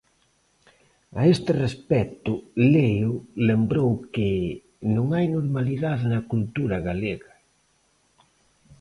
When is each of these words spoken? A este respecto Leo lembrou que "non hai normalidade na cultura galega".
A 1.19 1.21
este 1.33 1.51
respecto 1.65 2.31
Leo 2.73 3.13
lembrou 3.49 3.91
que 4.13 4.29
"non 4.95 5.07
hai 5.15 5.25
normalidade 5.37 6.03
na 6.13 6.21
cultura 6.31 6.77
galega". 6.87 7.33